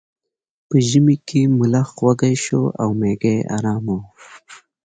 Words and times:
په 0.67 0.75
ژمي 0.89 1.17
کې 1.27 1.41
ملخ 1.59 1.89
وږی 2.05 2.35
شو 2.43 2.63
او 2.81 2.89
میږی 2.99 3.35
ارامه 3.55 3.93
وه. 4.01 4.07